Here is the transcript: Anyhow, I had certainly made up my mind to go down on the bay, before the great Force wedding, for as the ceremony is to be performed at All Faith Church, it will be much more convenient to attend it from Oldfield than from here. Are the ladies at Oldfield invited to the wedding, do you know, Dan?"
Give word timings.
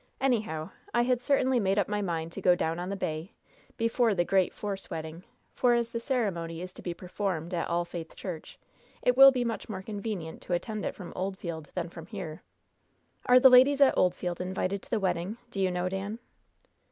Anyhow, 0.19 0.71
I 0.95 1.03
had 1.03 1.21
certainly 1.21 1.59
made 1.59 1.77
up 1.77 1.87
my 1.87 2.01
mind 2.01 2.31
to 2.31 2.41
go 2.41 2.55
down 2.55 2.79
on 2.79 2.89
the 2.89 2.95
bay, 2.95 3.33
before 3.77 4.15
the 4.15 4.25
great 4.25 4.51
Force 4.51 4.89
wedding, 4.89 5.23
for 5.53 5.75
as 5.75 5.91
the 5.91 5.99
ceremony 5.99 6.59
is 6.59 6.73
to 6.73 6.81
be 6.81 6.91
performed 6.95 7.53
at 7.53 7.67
All 7.67 7.85
Faith 7.85 8.15
Church, 8.15 8.57
it 9.03 9.15
will 9.15 9.29
be 9.31 9.45
much 9.45 9.69
more 9.69 9.83
convenient 9.83 10.41
to 10.41 10.53
attend 10.53 10.85
it 10.87 10.95
from 10.95 11.13
Oldfield 11.15 11.69
than 11.75 11.87
from 11.87 12.07
here. 12.07 12.41
Are 13.27 13.39
the 13.39 13.49
ladies 13.49 13.79
at 13.79 13.95
Oldfield 13.95 14.41
invited 14.41 14.81
to 14.81 14.89
the 14.89 14.99
wedding, 14.99 15.37
do 15.51 15.61
you 15.61 15.69
know, 15.69 15.87
Dan?" 15.87 16.17